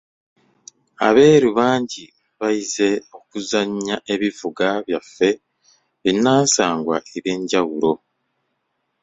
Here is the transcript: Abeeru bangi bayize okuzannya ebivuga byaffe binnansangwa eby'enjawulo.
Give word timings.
Abeeru 1.07 1.49
bangi 1.57 2.05
bayize 2.39 2.89
okuzannya 3.17 3.95
ebivuga 4.13 4.67
byaffe 4.85 5.29
binnansangwa 6.01 6.95
eby'enjawulo. 7.17 7.91